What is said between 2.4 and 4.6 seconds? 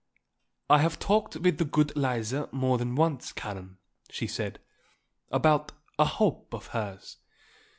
more than once, Karen," she said,